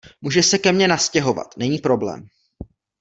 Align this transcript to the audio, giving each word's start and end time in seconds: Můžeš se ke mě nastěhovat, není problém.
Můžeš 0.21 0.45
se 0.45 0.57
ke 0.57 0.71
mě 0.71 0.87
nastěhovat, 0.87 1.57
není 1.57 1.77
problém. 1.77 2.27